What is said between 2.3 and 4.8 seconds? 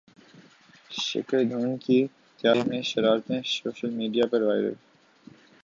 طیارے میں شرارتیں سوشل میڈیا پر وائرل